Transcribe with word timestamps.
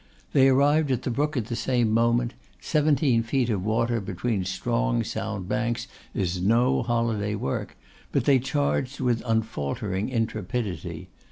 They 0.33 0.47
arrived 0.47 0.89
at 0.89 1.03
the 1.03 1.11
brook 1.11 1.37
at 1.37 1.45
the 1.45 1.55
same 1.55 1.91
moment: 1.91 2.33
seventeen 2.59 3.21
feet 3.21 3.51
of 3.51 3.63
water 3.63 4.01
between 4.01 4.45
strong 4.45 5.03
sound 5.03 5.47
banks 5.47 5.87
is 6.15 6.41
no 6.41 6.81
holiday 6.81 7.35
work; 7.35 7.77
but 8.11 8.25
they 8.25 8.39
charged 8.39 8.99
with 8.99 9.21
unfaltering 9.27 10.09
intrepidity. 10.09 11.09